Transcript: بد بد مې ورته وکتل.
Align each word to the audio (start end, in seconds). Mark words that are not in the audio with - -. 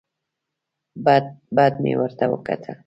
بد 1.05 1.25
بد 1.57 1.73
مې 1.83 1.93
ورته 2.01 2.25
وکتل. 2.31 2.77